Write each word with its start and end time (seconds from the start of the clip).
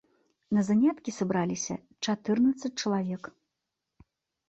На 0.57 0.63
заняткі 0.69 1.13
сабраліся 1.19 1.73
чатырнаццаць 2.03 2.75
чалавек. 2.81 3.33